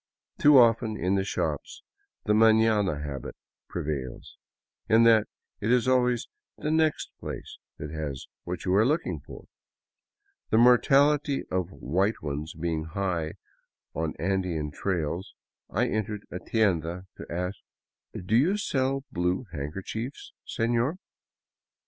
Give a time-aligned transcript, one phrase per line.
[0.39, 1.83] Too often, in the shops,
[2.25, 3.35] the maiiana habit
[3.69, 4.35] prevails,—
[4.89, 5.27] in that
[5.59, 6.27] it is always
[6.57, 9.45] the next place that has what you are looking for.
[10.49, 13.33] The mortality of white ones being high
[13.93, 15.35] on Andean trails,
[15.69, 17.59] I entered a tienda to ask:"
[18.25, 20.95] Do you sell blue handkerchiefs, seiior?